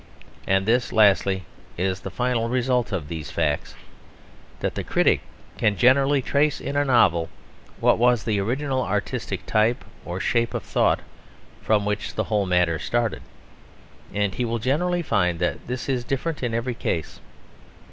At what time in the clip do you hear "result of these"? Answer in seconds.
2.49-3.29